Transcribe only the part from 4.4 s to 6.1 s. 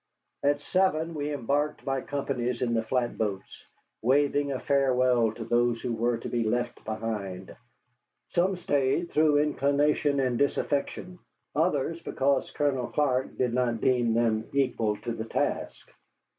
a farewell to those who